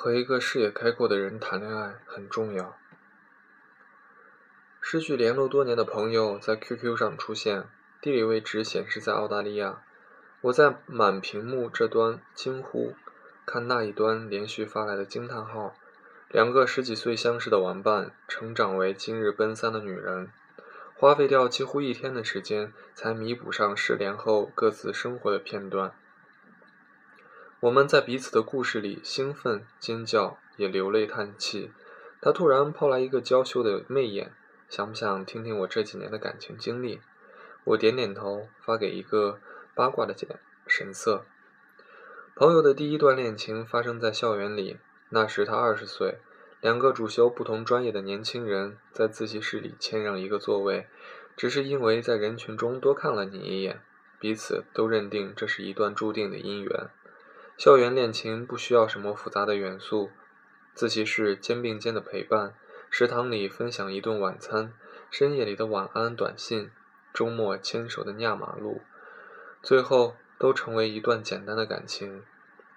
[0.00, 2.78] 和一个视野开阔的人谈恋爱很重要。
[4.80, 7.64] 失去联络多年的朋友在 QQ 上出现，
[8.00, 9.82] 地理位置显示在澳大利亚。
[10.42, 12.94] 我在满屏幕这端惊呼，
[13.44, 15.74] 看那一端连续发来的惊叹号。
[16.28, 20.30] 两个十几岁相识的玩伴，成长为今日奔三的女人，
[20.94, 25.92] 花费掉几乎一天的时间，才弥补上失联后各自生活的片段。
[27.60, 31.72] 我们在彼此的故事里兴奋、尖叫，也流泪叹气。
[32.20, 34.32] 他突然抛来一个娇羞的媚眼，
[34.68, 37.00] 想不想听听我这几年的感情经历？
[37.64, 39.40] 我点点头，发给一个
[39.74, 41.26] 八卦的简神色。
[42.36, 46.18] 朋友的第一段恋情发生在校园里，那时他二十岁，
[46.60, 50.86] 两个主修不同专业的年轻人在自习室里谦让一个座位，
[51.36, 53.82] 只是因为在人群中多看了你一眼，
[54.20, 56.88] 彼此都认定这是一段注定的姻缘。
[57.58, 60.12] 校园恋情不需要什么复杂的元素，
[60.74, 62.54] 自习室肩并肩的陪伴，
[62.88, 64.72] 食堂里分享一顿晚餐，
[65.10, 66.70] 深夜里的晚安短信，
[67.12, 68.82] 周末牵手的压马路，
[69.60, 72.22] 最后都成为一段简单的感情。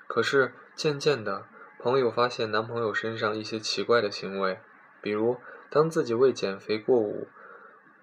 [0.08, 1.46] 可是渐渐的，
[1.78, 4.58] 朋友发现男朋友身上一些奇怪的行为，
[5.00, 5.38] 比如
[5.70, 7.28] 当自己为减肥过午，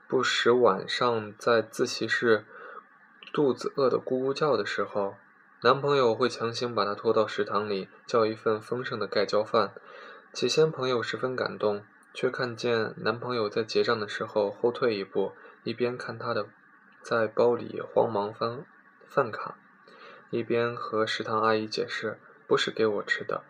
[0.07, 2.47] 不时晚上在自习室
[3.33, 5.17] 肚子饿得咕咕叫的时候。
[5.61, 9.73] 男朋友会强行把她拖到食堂里，叫一份丰盛的盖浇饭。
[10.33, 15.33] 起先，朋友十分感动，却看见男朋友在结账的时候后退一步，
[15.65, 16.47] 一边看她的
[17.03, 18.65] 在包里慌忙翻
[19.09, 19.57] 饭卡，
[20.31, 23.43] 一边和食堂阿姨解释：“不是给我吃的。”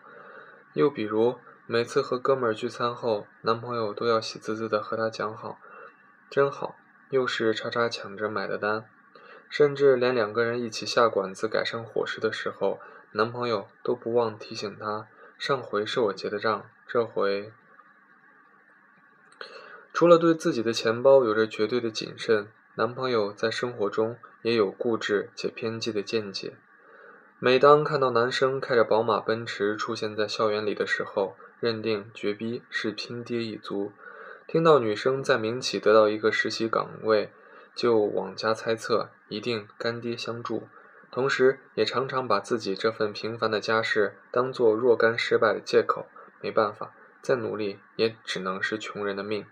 [0.73, 1.37] 又比如，
[1.67, 5.59] 每次和哥们儿聚餐后，男朋友都要喜滋滋地和她讲好
[6.31, 6.73] ：“真好，
[7.11, 8.85] 又是叉叉抢着买的单。”
[9.49, 12.79] 甚至连两个人一起下馆子改善伙食的时候，
[13.11, 17.51] 男朋友都不忘提醒她：上回是我结的账，这回……
[19.91, 26.53] 除了对自己的钱包有着绝对的谨慎，男朋友在生活中也有固执且偏激的见解。
[27.39, 33.91] 每当看到男生开着宝马奔驰出现在校园里的时候，认定绝逼是拼爹一族；
[34.47, 37.31] 听到女生在民企得到一个实习岗位，
[37.73, 40.67] 就妄加猜测，一定干爹相助，
[41.09, 46.07] 同时也常常把自己这份平凡的家世当做若干失败的借口。
[46.41, 49.45] 没办法，再努力也只能是穷人的命。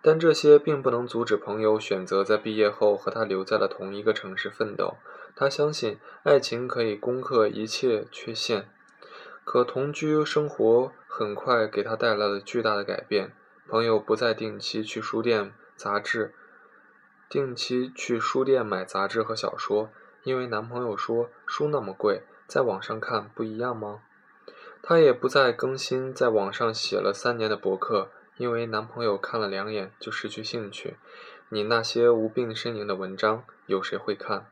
[0.00, 4.96] 但这些并不能阻止朋友选择在毕业后和他留在了同一个城市奋斗。
[5.34, 8.68] 他相信爱情可以攻克一切缺陷。
[9.44, 13.32] 可同居生活很快给他带来了巨大的改变。
[13.66, 16.34] 朋友不再定期去书店、杂志。
[17.34, 19.90] 定期去书店买杂志和小说，
[20.22, 24.02] 因为男朋友说书那么贵，在网上看不一样吗？
[24.80, 30.94] 她也不再更新在网上写了三年的博客，因为男朋友看了两眼就失去兴趣。
[31.48, 34.46] 你那些无病呻吟的文章，有谁会看？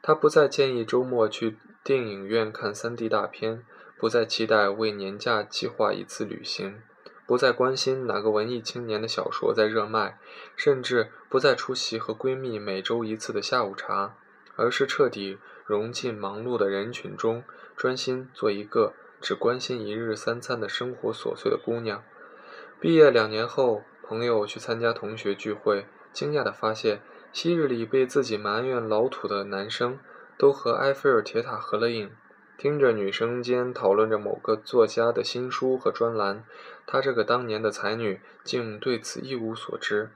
[0.00, 3.66] 她不再建议周末去电影院看三 D 大片，
[3.98, 6.80] 不再期待为年假计划一次旅行。
[7.26, 10.18] 不再关心哪个文艺青年的小说在热卖，
[10.54, 14.14] 甚至不再出席和闺蜜每周一次的下午茶，
[14.56, 17.42] 而是彻底融进忙碌的人群中，
[17.74, 22.02] 专心做一个只关心一日三餐的生活琐碎的姑娘。
[22.78, 27.00] 毕业两年后，朋友去参加同学聚会，惊讶地发现，
[27.32, 29.98] 昔日里被自己埋怨老土的男生，
[30.36, 32.10] 都和埃菲尔铁塔合了影。
[32.56, 36.44] 听着女生间讨论着某个作家的新书和专栏，
[36.86, 40.10] 她这个当年的才女竟对此一无所知。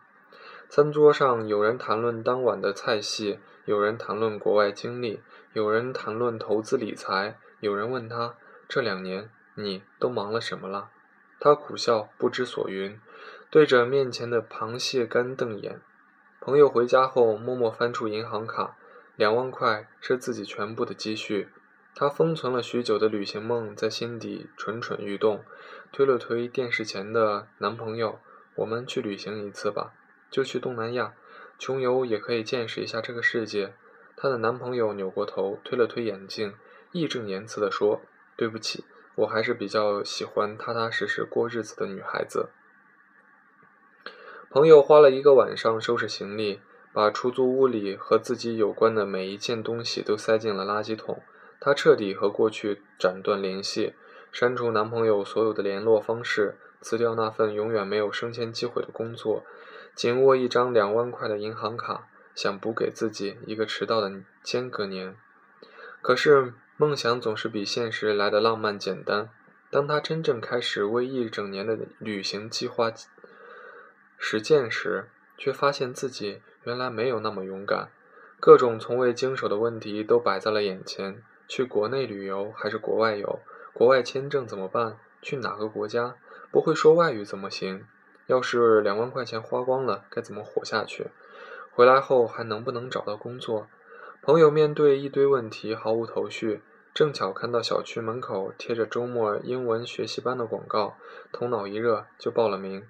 [0.68, 5.20] 餐桌上有人谈论当晚的菜系，有人谈论国外经历，
[5.52, 8.36] 有人谈论投资理财，有人问她
[8.68, 10.90] 这两年你都忙了什么了？
[11.40, 13.00] 她苦笑不知所云，
[13.50, 15.80] 对着面前的螃蟹干瞪眼。
[16.40, 18.76] 朋友回家后默默翻出银行卡，
[19.16, 21.48] 两万块是自己全部的积蓄。
[22.00, 25.42] 她封存了许久的旅行梦在心底蠢蠢欲动，
[25.90, 28.20] 推了推电视前的男朋友
[28.54, 29.94] ：“我们去旅行一次吧，
[30.30, 31.14] 就去东南亚，
[31.58, 33.74] 穷游也可以见识一下这个世界。”
[34.16, 36.54] 她的男朋友扭过头，推了推眼镜，
[36.92, 38.00] 义正言辞地说
[38.38, 38.84] ：“对不起，
[39.16, 42.50] 我还是比较喜欢踏踏实实过日子的女孩子。”
[44.48, 46.60] 朋友花了一个晚上收拾行李，
[46.92, 51.20] 把出租屋里和自己有关的每一件东西都塞进了垃圾桶。
[51.60, 53.94] 她彻底和过去斩断联系，
[54.30, 59.44] 删除男朋友所有的联络方式，辞掉那份永远没有升迁机会的工作，
[59.94, 64.12] 紧握一张两万块的银行卡，想补给自己一个迟到的
[64.42, 65.16] 间隔年。
[66.00, 69.30] 可是梦想总是比现实来的浪漫简单。
[69.70, 72.90] 当他真正开始为一整年的旅行计划
[74.16, 77.90] 实践时，却发现自己原来没有那么勇敢。
[78.40, 83.40] 各种从未经手的问题都摆在了眼前：去国内旅游还是国外游？
[83.72, 84.98] 国外签证怎么办？
[85.22, 86.14] 去哪个国家？
[86.52, 87.86] 不会说外语怎么行？
[88.26, 91.08] 要是两万块钱花光了，该怎么活下去？
[91.72, 93.66] 回来后还能不能找到工作？
[94.20, 96.60] 朋友面对一堆问题毫无头绪，
[96.92, 100.96] 正巧看到小区门口贴着周末英文学习班的广告，
[101.32, 102.86] 头脑一热就报了名。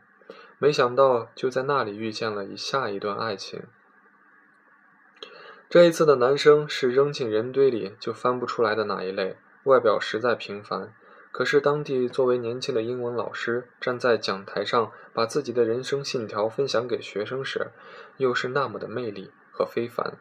[0.58, 3.62] 没想到就在那里遇见了以下一段爱情。
[5.70, 10.94] 这一次的男生是扔进人堆里就翻不出来的那一类，外表实在平凡。
[11.30, 17.70] 可是当地作为年轻的英文老师，站在讲台上把自己的人生信条分享给学生时，
[18.16, 20.16] 又是那么的魅力和非凡。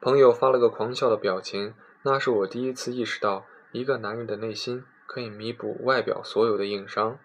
[0.00, 7.16] 朋友发了个狂笑的表情，那是我第一次意识到，一个男人的内心可以弥补外表所有的硬伤。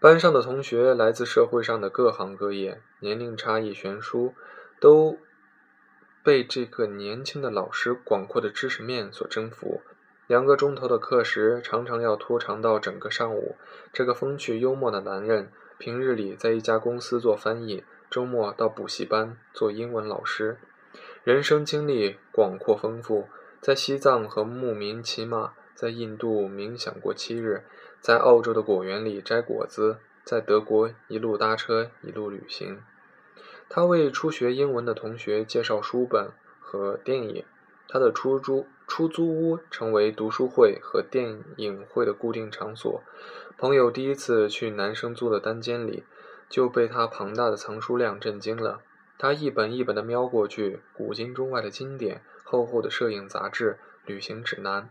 [0.00, 4.34] 班上的同学来自社会上的各行各业，年龄差异悬殊，
[4.80, 5.18] 都
[6.22, 9.82] 被这个年轻的老师广阔的知识面所征服。
[10.28, 13.56] 两个钟头的课时，常常要拖长到整个上午。
[13.92, 20.58] 这个风趣幽默的男人，平日里在一家公司做翻译，周末到补习班做英文老师。
[21.24, 23.28] 人生经历广阔丰富，
[23.60, 27.64] 在西藏和牧民骑马，在印度冥想过七日，
[28.00, 32.80] 在澳洲的果园里摘果子，在德国一路搭车一路旅行。
[33.68, 37.44] 他为初学英文的同学介绍书本和电影。
[37.88, 43.02] 他的出租出租屋成为读书会和电影会的固定场所。
[43.58, 46.04] 朋友第一次去男生租的单间里，
[46.48, 48.80] 就被他庞大的藏书量震惊了。
[49.18, 54.88] 他一本一本地瞄过去，古今中外的经典、厚厚的摄影杂志、旅行指南。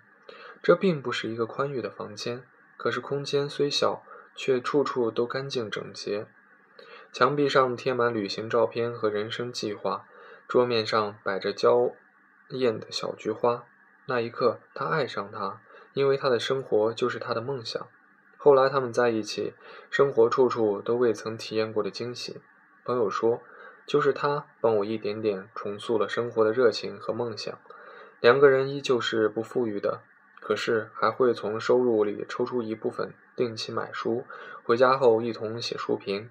[0.61, 2.43] 这并不是一个宽裕的房间，
[2.77, 4.03] 可是空间虽小，
[4.35, 6.27] 却处处都干净整洁。
[7.11, 10.05] 墙壁上贴满旅行照片和人生计划，
[10.47, 11.91] 桌面上摆着娇。
[12.49, 13.63] 艳的小菊花，
[14.07, 15.61] 那一刻，他爱上她，
[15.93, 17.87] 因为他的生活就是他的梦想。
[18.35, 19.53] 后来他们在一起，
[19.89, 22.41] 生活处处都未曾体验过的惊喜。
[22.83, 23.41] 朋友说，
[23.85, 27.57] 就是他帮我一点点重塑了生活的热情和梦想。
[28.19, 30.01] 两个人依旧是不富裕的，
[30.41, 34.25] 可是还会从收入里抽出一部分定期买书，
[34.63, 36.29] 回家后一同写书评。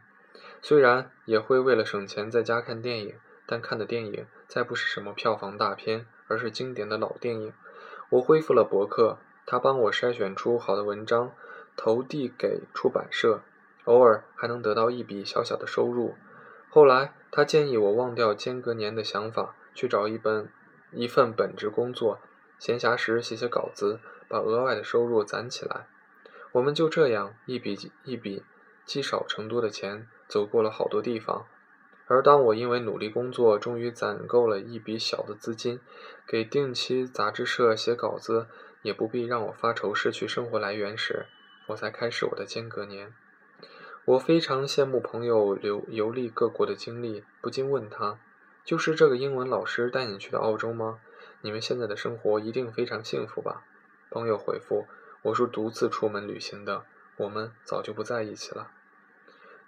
[0.62, 3.14] 虽然也会为了省钱在家看电影。
[3.46, 7.52] 但看的电影再不是什么票房大片，而是经典的老电影。
[8.10, 11.32] 我恢复了博客，他帮我筛选出好的文章，
[11.76, 13.42] 投递给出版社，
[13.86, 16.14] 偶尔还能得到一笔小小的收入。
[16.68, 20.48] 后来他建议我忘掉间隔年的想法，去找一本
[20.92, 22.20] 一份本职工作，
[22.60, 23.98] 闲暇时写写稿子，
[24.28, 25.88] 把额外的收入攒起来。
[26.52, 28.44] 我们就这样一笔一笔
[28.84, 31.44] 积少成多的钱，走过了好多地方。
[32.06, 35.80] 而当我因为努力工作，终于攒够了一笔小的资金，
[36.26, 38.46] 给定期杂志社写稿子，
[38.82, 41.26] 也不必让我发愁失去生活来源时，
[41.66, 43.12] 我才开始我的间隔年。
[44.06, 48.18] 我非常羡慕朋友游游历各国的经历，不禁问他
[48.64, 50.98] ：“就是这个英文老师带你去的澳洲吗？
[51.42, 53.62] 你们现在的生活一定非常幸福吧？”
[54.10, 54.86] 朋友回复
[55.22, 56.84] ：“我是独自出门旅行的，
[57.18, 58.72] 我们早就不在一起了。”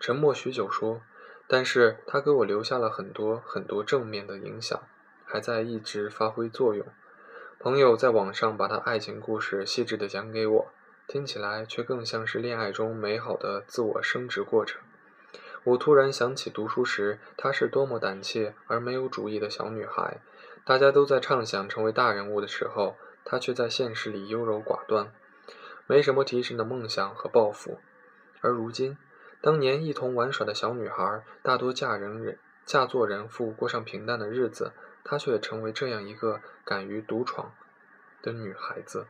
[0.03, 1.01] 沉默许久说。
[1.47, 4.81] 但是他给我留下了很多很多正面的影响，
[5.25, 6.87] 还在一直发挥作用。
[7.61, 10.73] 朋友在网上把他爱情故事细致地讲给我，
[11.07, 14.81] 听起来却更像是恋爱中美好的自我升值过程。
[15.65, 20.21] 我突然想起读书时她是多么胆怯而没有主意的小女孩，
[20.65, 25.13] 大家都在畅想成为大人物的时候，她却在现实里优柔寡断，
[25.87, 27.79] 没什么提神的梦想和抱负。
[28.41, 28.97] 而如今。
[29.43, 34.73] 当年一同玩耍的小女孩，大多嫁人人嫁作人妇，过上平淡的日子。
[35.05, 37.53] 她却成为这样一个敢于独闯
[38.23, 39.09] 的女孩子。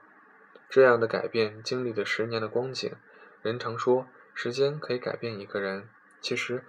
[0.70, 2.90] 这样的改变经历了十年的光景。
[3.42, 5.86] 人常说，时间可以改变一个人。
[6.22, 6.64] 其实，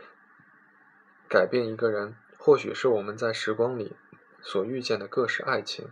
[1.29, 3.95] 改变一个人，或许是我们在时光里
[4.41, 5.89] 所遇见的各式爱情。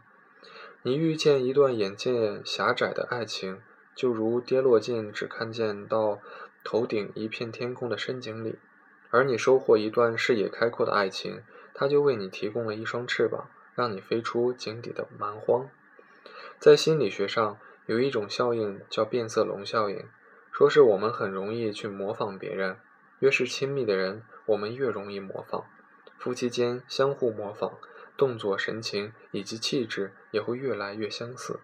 [0.81, 3.61] 你遇见一段眼界狭窄的爱情，
[3.95, 6.19] 就如跌落进只看见到。
[6.63, 8.59] 头顶一片天空的深井里，
[9.09, 11.41] 而你收获一段视野开阔的爱情，
[11.73, 15.67] 它就为你提供了一双翅膀，让你飞出井底的蛮荒。
[16.59, 17.57] 在心理学上，
[17.87, 20.07] 有一种效应叫变色龙效应，
[20.51, 22.77] 说是我们很容易去模仿别人，
[23.17, 25.65] 越是亲密的人，我们越容易模仿。
[26.19, 27.79] 夫妻间相互模仿，
[28.15, 31.59] 动作、神情以及气质也会越来越相似。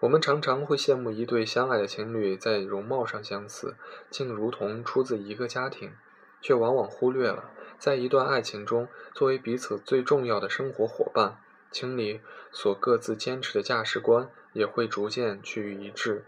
[0.00, 3.76] 我们常常会羡慕一对相爱的情侣在容貌上相似，
[4.08, 5.92] 竟如同出自一个家庭，
[6.40, 11.38] 却往往忽略了，在一段爱情中，作为彼此最重要的生活伙伴，
[11.72, 12.20] 情侣
[12.52, 16.24] 所各自坚持的价值观也会逐渐趋于一致。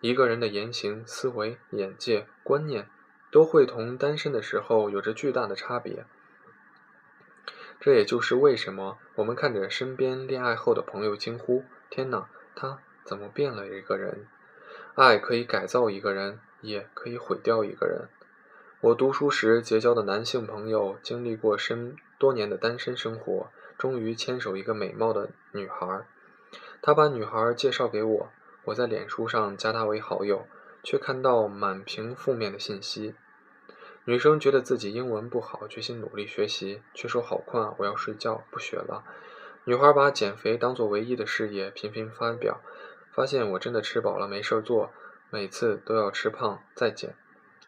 [0.00, 2.88] 一个人的言行、思维、眼界、观念，
[3.32, 6.06] 都会同单身的时候有着巨大的差别。
[7.80, 14.26] 这也就是为什么我们看着身边恋爱后的朋友惊呼：“天哪，他！”怎么变了一个人？
[14.94, 18.08] 爱可以改造一个人，也可以毁掉一个人。
[18.80, 26.04] 我读书时结交的男性朋友，经历过深多年的单身生活，终于牵手一个美貌的女孩。
[26.82, 28.30] 他把女孩介绍给我，
[28.64, 30.46] 我在脸书上加她为好友，
[30.82, 33.14] 却看到满屏负面的信息。
[34.04, 39.04] 女生觉得自己英文不好，决心努力学习，却说好困啊，我要睡觉，不学了。
[39.64, 42.60] 女孩把减肥当做唯一的事业，频频发表。
[43.12, 44.90] 发现我真的吃饱了没事儿做，
[45.30, 47.14] 每次都要吃胖再减。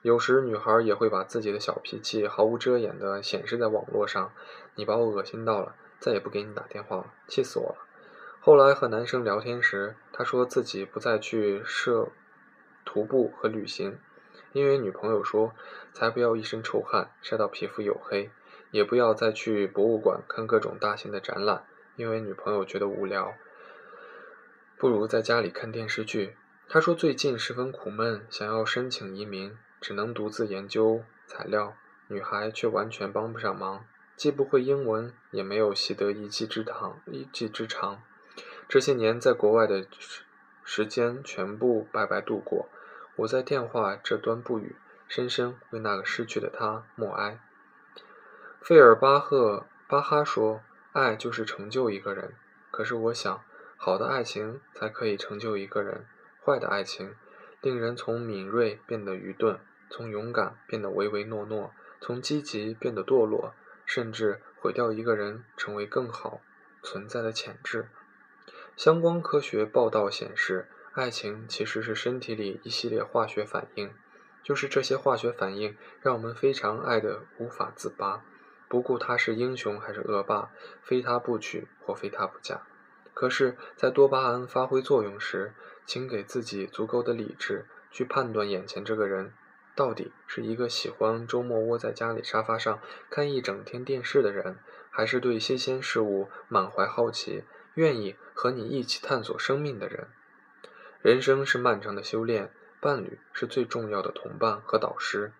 [0.03, 4.33] 有时女孩也会把自己的小脾气毫无遮掩地显示在网络上。
[4.75, 7.77] 你把我恶心到了，再也不给你打电话了，气死我了。
[8.41, 12.09] 后来和男生聊天时，他说自己不再去摄
[12.85, 13.99] 徒步和旅行，
[14.53, 15.55] 因为女朋友说
[15.93, 18.31] 才不要一身臭汗晒到皮肤黝黑，
[18.71, 21.65] 也不要再去博物馆看各种大型的展览，
[21.97, 23.33] 因为女朋友觉得无聊。
[24.85, 26.37] 不如在家里看电视剧。
[26.69, 31.75] 他说最近十分苦闷，想要申请移民，只能独自研究材料。
[32.09, 37.01] 女孩却完全帮不上忙，既不会英文，也没有习得一技之长。
[37.07, 38.03] 一技之长，
[38.69, 40.25] 这些年在国外的时
[40.63, 42.69] 时间全部白白度过。
[43.17, 44.77] 我在电话这端不语，
[45.09, 47.41] 深深为那个失去的他默哀。
[48.61, 50.61] 费尔巴赫巴哈说
[50.93, 52.35] ：“爱就是成就一个人。”
[52.71, 53.43] 可是我想。
[53.85, 56.07] 好的爱情才可以成就一个人，
[56.43, 57.15] 坏的爱情
[57.61, 59.61] 令人从敏锐变得愚钝，
[59.91, 63.53] 从勇敢变得唯唯诺诺，从积极变得堕落，
[63.85, 66.41] 甚至毁掉一个人成为更好
[66.83, 67.91] 存在的潜质。
[68.75, 73.93] 相关科学报道显示，爱情其实是身体里一系列化学反应，
[74.43, 78.25] 就是这些化学反应让我们非常爱得无法自拔，
[78.67, 80.51] 不顾他是英雄还是恶霸，
[80.83, 82.63] 非他不娶或非他不嫁。
[83.15, 85.55] 可是，在多巴胺发挥作用时，
[85.87, 89.33] 请给自己足够的理智去判断眼前这个人
[89.77, 94.59] 到底是一个喜欢周末窝在家里沙发上看一整天电视的人，
[94.91, 97.45] 还是对新鲜事物满怀好奇、
[97.75, 100.09] 愿意和你一起探索生命的人。
[101.01, 105.33] 人生是漫长的修炼，伴侣是最重要的同伴和导师。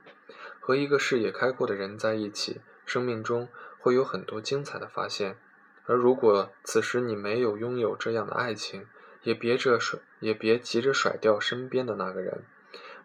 [0.61, 5.37] 和一个视野开阔的人在一起，生命中会有很多精彩的发现。
[5.87, 8.87] 而如果此时你没有拥有这样的爱情，
[9.23, 12.45] 也别着甩，也别急着甩掉身边的那个人。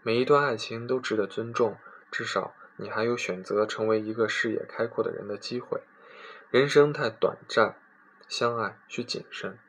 [0.01, 1.77] 每一段爱情都值得尊重，
[2.09, 5.81] 至少你还有选择成为一个视野开阔的人的机会。
[6.49, 7.75] 人生太短暂，
[8.27, 9.59] 相爱需谨慎。